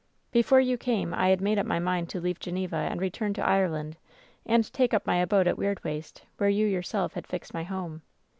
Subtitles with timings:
[0.01, 3.35] ^" 'Before you came I had made up my mind to leave Geneva and return
[3.35, 3.97] to Ireland
[4.47, 8.01] and take up my abode at Weirdwaste, where you yourself had fixed my home.